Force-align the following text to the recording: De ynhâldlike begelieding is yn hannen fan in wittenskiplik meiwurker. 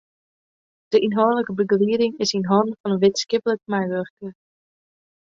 De 0.95 0.99
ynhâldlike 1.07 1.53
begelieding 1.59 2.13
is 2.25 2.31
yn 2.37 2.47
hannen 2.51 2.77
fan 2.79 2.93
in 2.95 3.01
wittenskiplik 3.03 3.61
meiwurker. 3.71 4.33